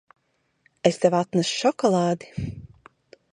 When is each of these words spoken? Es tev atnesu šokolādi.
Es 0.89 0.97
tev 1.03 1.17
atnesu 1.19 1.59
šokolādi. 1.59 2.49